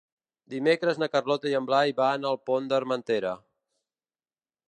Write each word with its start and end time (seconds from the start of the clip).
Dimecres 0.53 1.01
na 1.01 1.09
Carlota 1.15 1.51
i 1.51 1.53
en 1.59 1.67
Blai 1.67 1.93
van 2.01 2.25
al 2.31 2.41
Pont 2.49 2.71
d'Armentera. 2.71 3.37